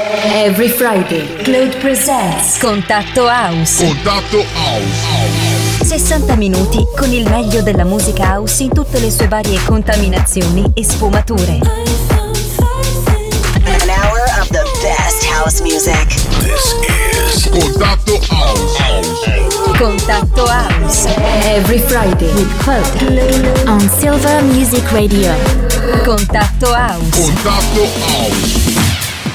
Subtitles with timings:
[0.00, 3.84] Every Friday, Claude presents Contatto House.
[3.84, 5.84] Contatto House.
[5.84, 10.84] 60 minuti con il meglio della musica house in tutte le sue varie contaminazioni e
[10.84, 11.58] sfumature.
[13.64, 16.06] An hour of the best house music.
[16.44, 18.76] This is Contatto House.
[19.76, 21.08] Contatto House.
[21.42, 25.34] Every Friday with Claude on Silver Music Radio.
[26.04, 27.18] Contatto House.
[27.18, 28.77] Contatto House.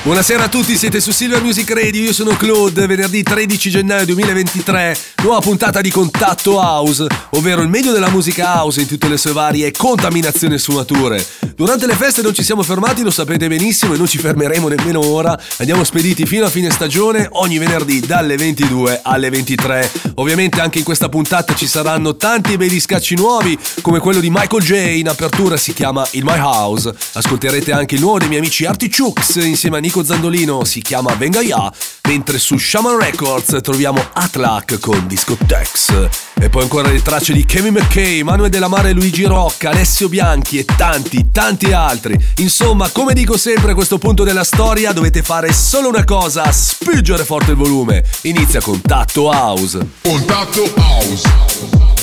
[0.04, 4.98] Buonasera a tutti, siete su Silver Music Radio, io sono Claude, venerdì 13 gennaio 2023,
[5.23, 9.31] nuova puntata di Contatto House, ovvero il meglio della musica house in tutte le sue
[9.31, 11.25] varie contaminazioni e sfumature.
[11.55, 14.99] Durante le feste non ci siamo fermati, lo sapete benissimo e non ci fermeremo nemmeno
[15.05, 19.91] ora, andiamo spediti fino a fine stagione ogni venerdì dalle 22 alle 23.
[20.16, 24.63] Ovviamente anche in questa puntata ci saranno tanti bei discacci nuovi, come quello di Michael
[24.63, 26.94] J, in apertura si chiama In My House.
[27.13, 31.39] Ascolterete anche il nuovo dei miei amici Artichooks insieme a Nico Zandolino si chiama Venga
[31.39, 31.71] Ya,
[32.07, 36.09] mentre su Shaman Records troviamo Atlak con Discotex.
[36.33, 40.58] E poi ancora le tracce di Kevin McKay, Manuel Della Mare, Luigi Rocca, Alessio Bianchi
[40.58, 42.17] e tanti, tanti altri.
[42.38, 47.23] Insomma, come dico sempre a questo punto della storia, dovete fare solo una cosa, spingere
[47.23, 48.03] forte il volume.
[48.22, 49.78] Inizia Contatto House.
[50.02, 52.03] Contatto House.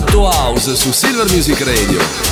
[0.00, 2.29] Contatto House su Silver Music Radio.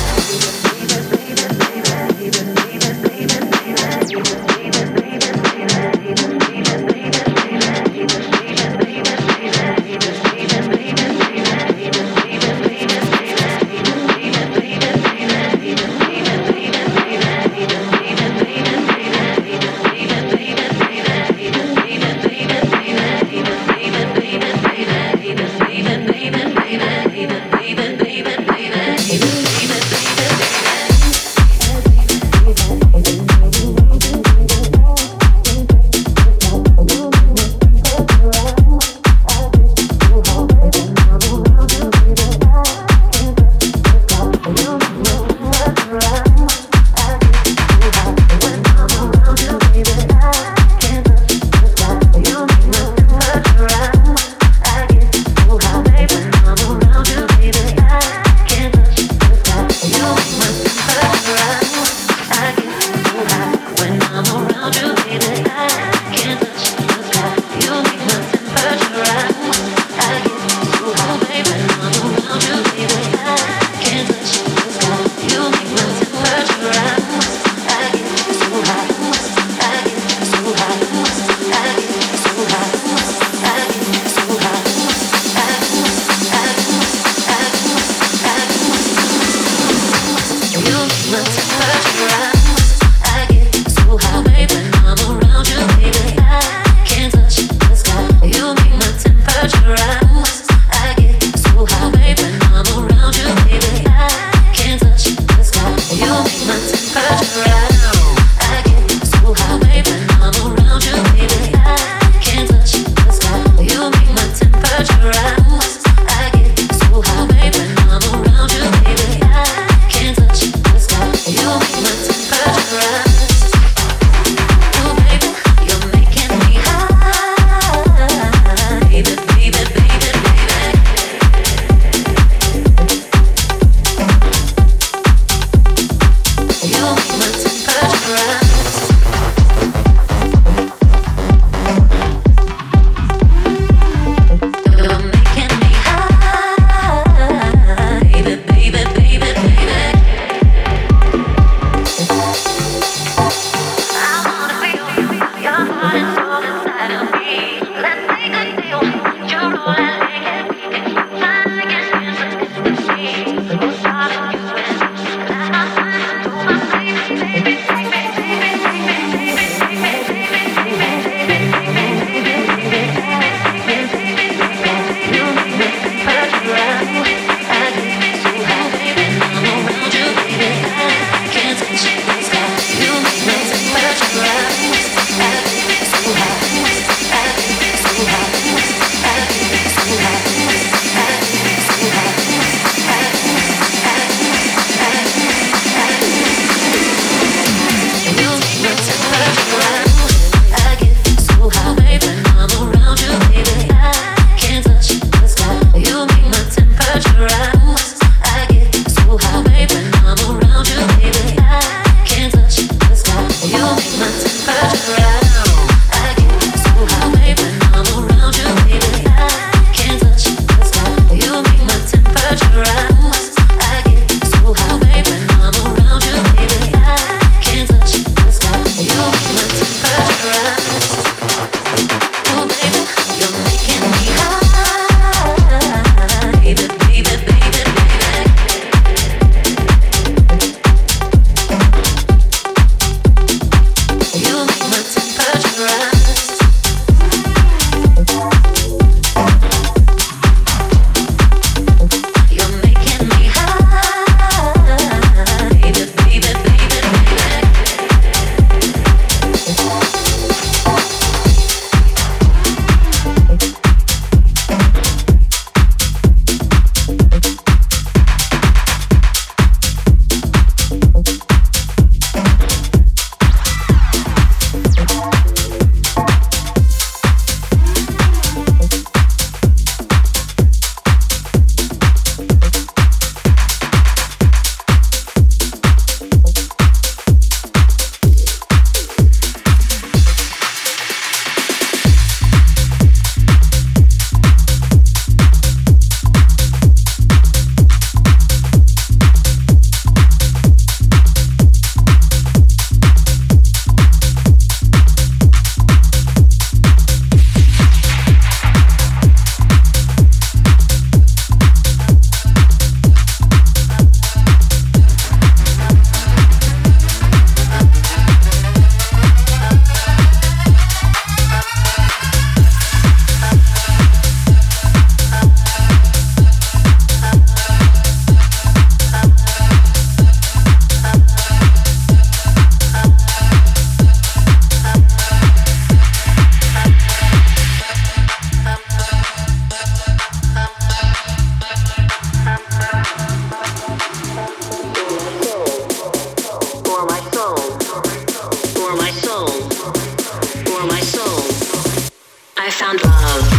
[352.61, 353.38] Music.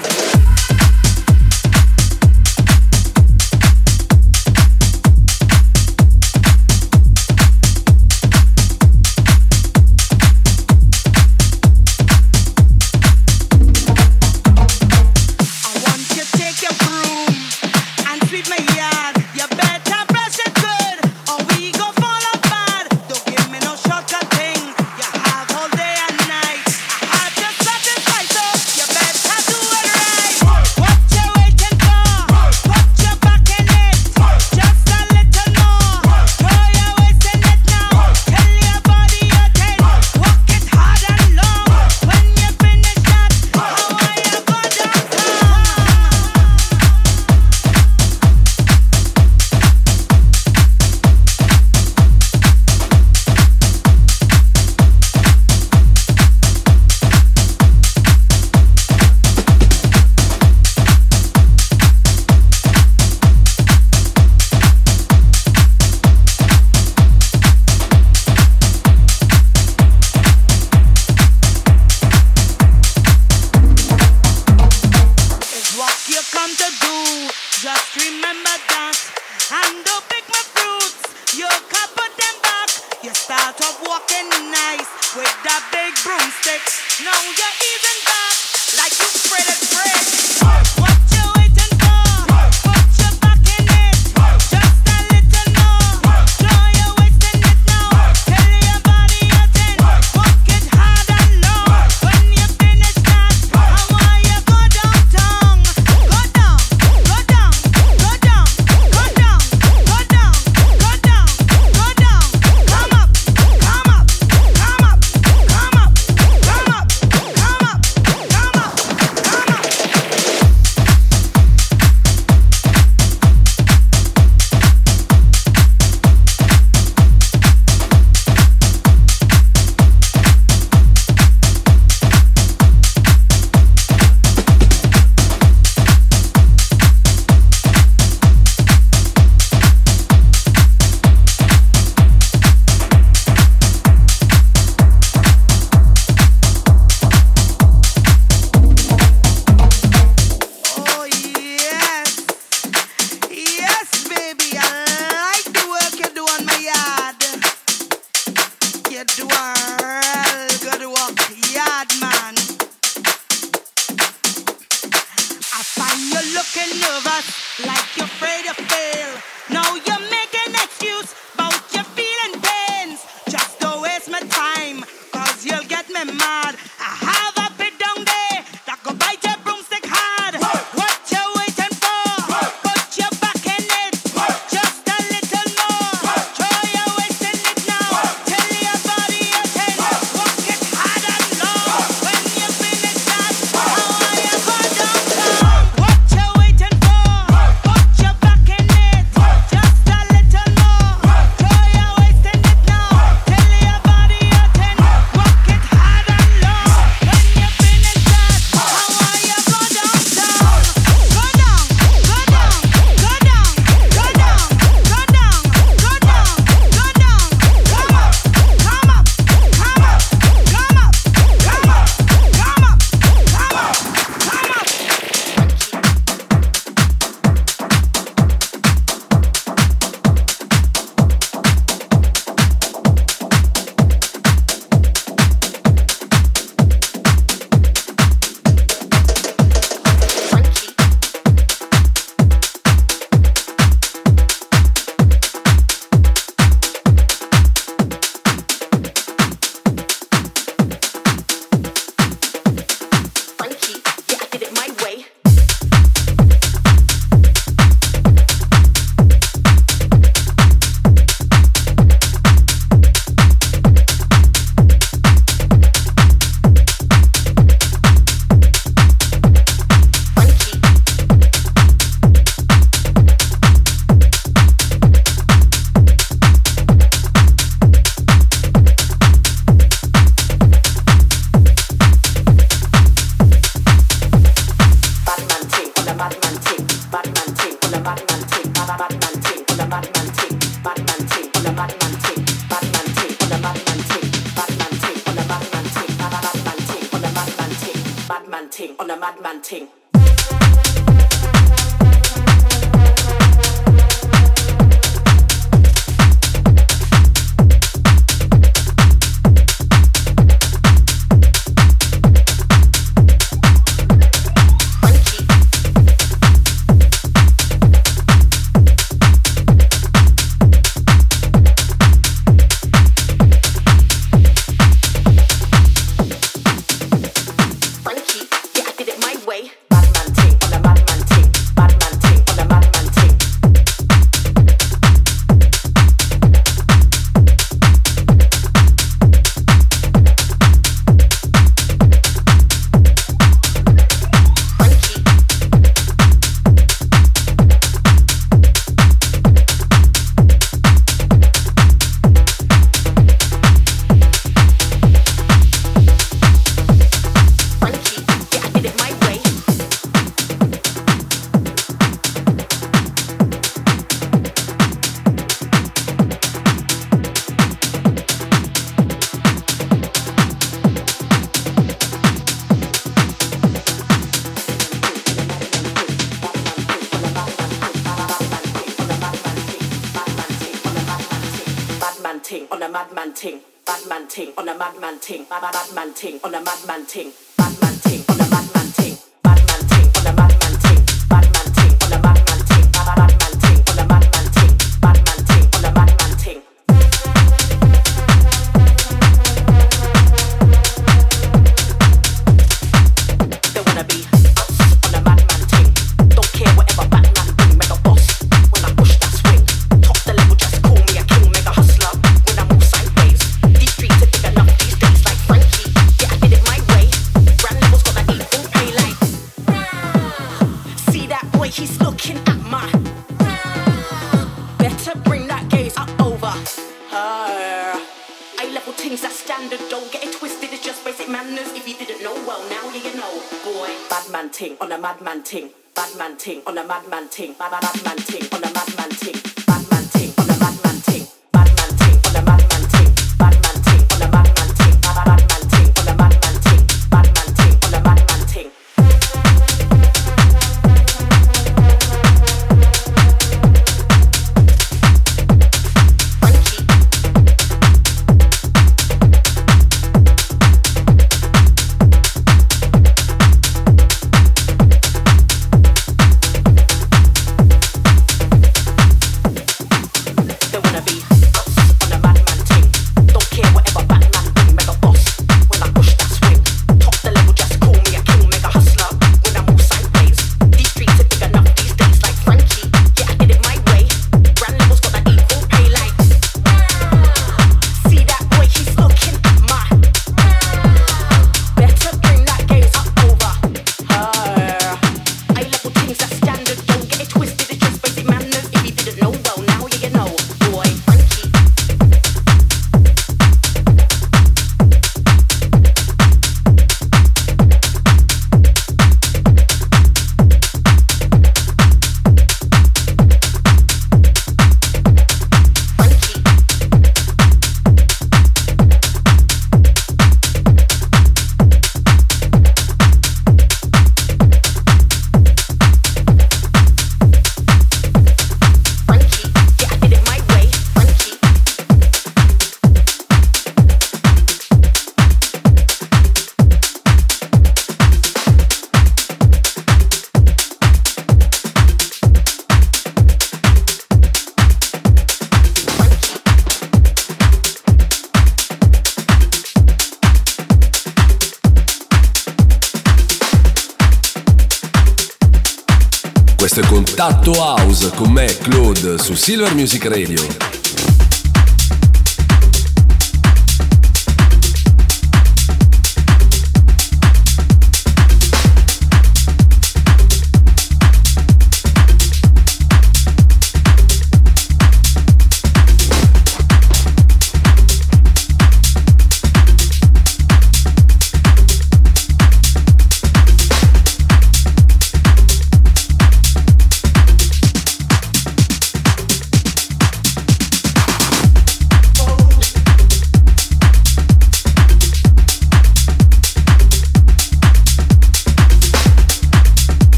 [559.01, 560.40] Su Silver Music Radio.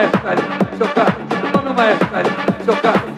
[0.00, 0.42] 前2人、
[0.78, 3.09] 初夏、自分の前2人、初。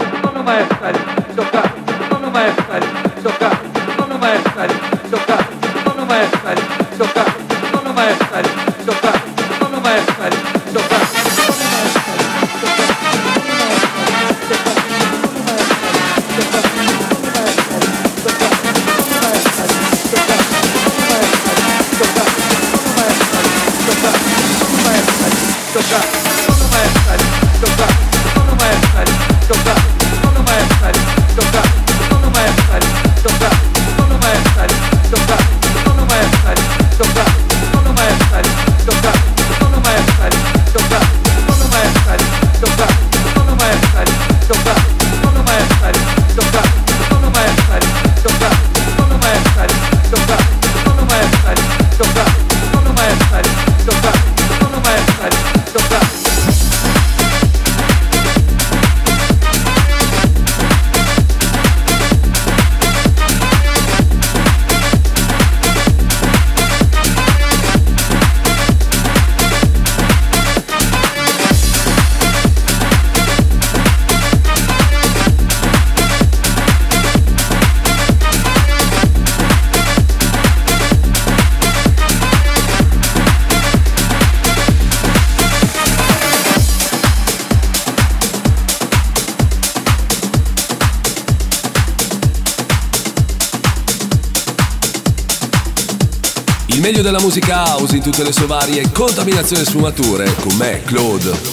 [98.02, 101.51] Tutte le sue varie contaminazioni e sfumature con me, Claude.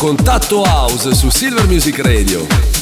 [0.00, 2.79] contatto House su Silver Music Radio.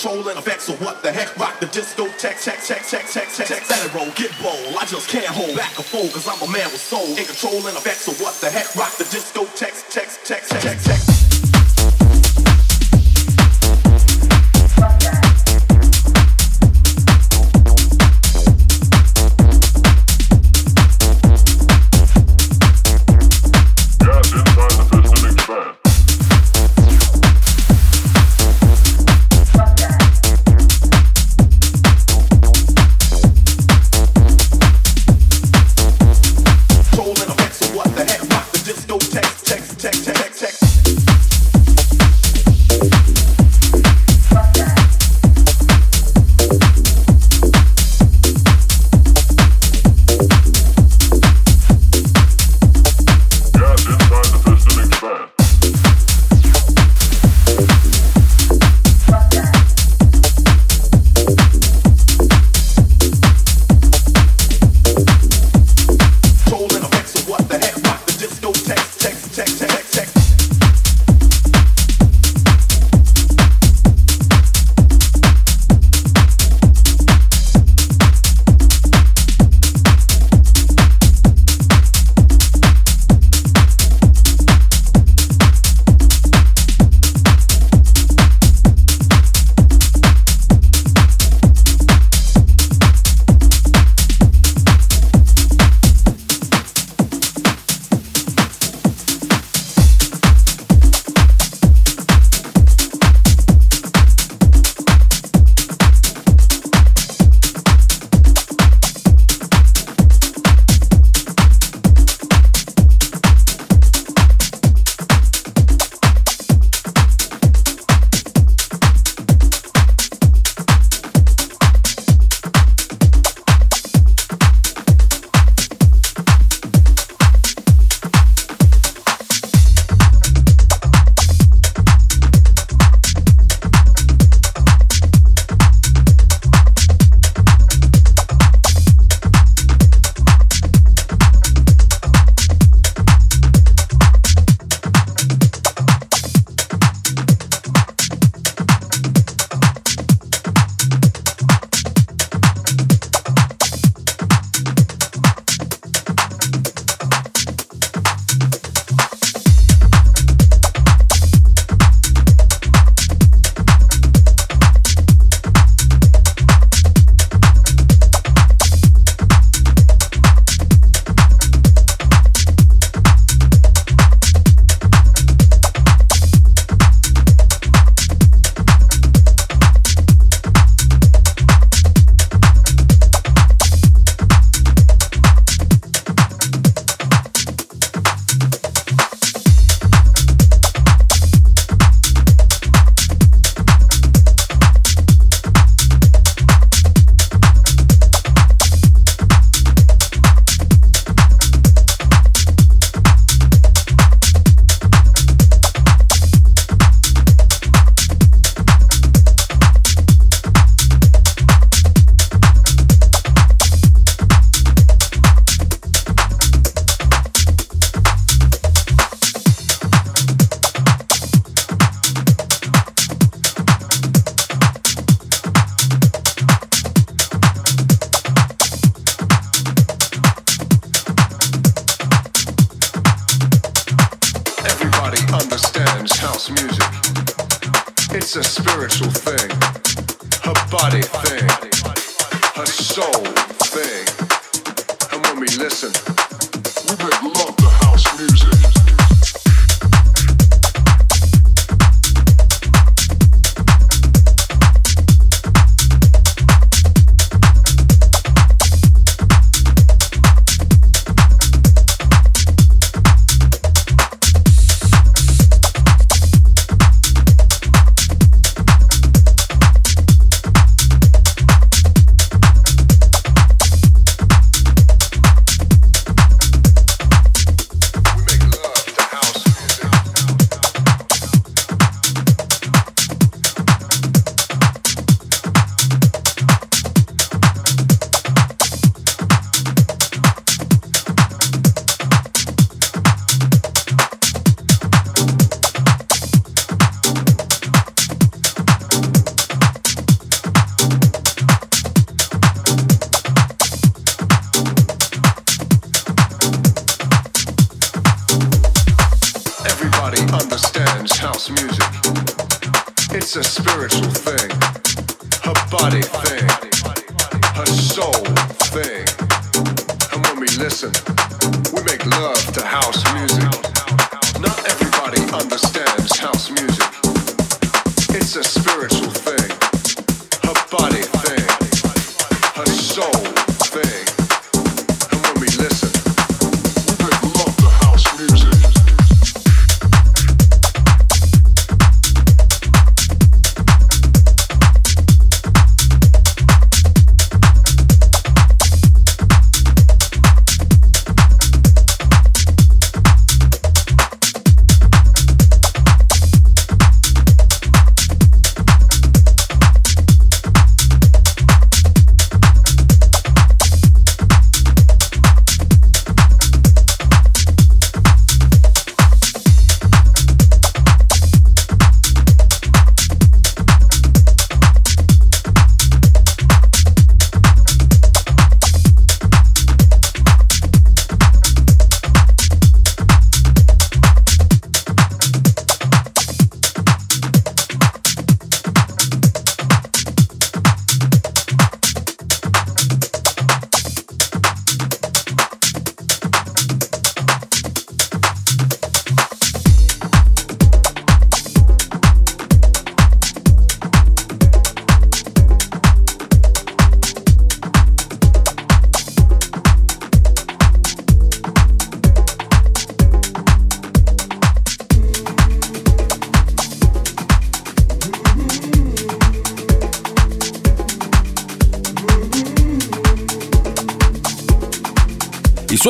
[0.00, 1.36] control and effects of what the heck?
[1.36, 3.66] Rock the disco tech tech tech tech tech tech tech.
[3.68, 6.64] That roll get bold I just can't hold back or fool, cause I'm a man
[6.72, 7.04] with soul.
[7.20, 8.29] In control and effects of what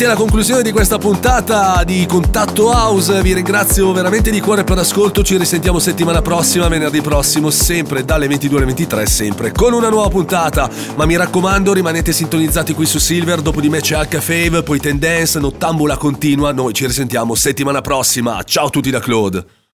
[0.00, 3.20] Arrivati alla conclusione di questa puntata di Contatto House.
[3.22, 5.22] Vi ringrazio veramente di cuore per l'ascolto.
[5.22, 10.08] Ci risentiamo settimana prossima, venerdì prossimo, sempre dalle 22 alle 23, sempre con una nuova
[10.08, 10.70] puntata.
[10.96, 13.40] Ma mi raccomando, rimanete sintonizzati qui su Silver.
[13.40, 16.52] Dopo di me c'è Alcafave, poi Tendance, Nottambula continua.
[16.52, 18.42] Noi ci risentiamo settimana prossima.
[18.42, 19.59] Ciao a tutti da Claude.